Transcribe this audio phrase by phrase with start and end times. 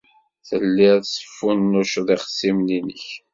[0.47, 3.05] Telliḍ tesfunnuceḍ ixṣimen-nnek.